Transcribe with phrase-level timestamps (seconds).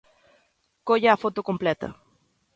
[0.87, 1.87] Colla a foto completa.